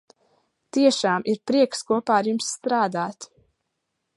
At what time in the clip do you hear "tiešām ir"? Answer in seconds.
0.77-1.41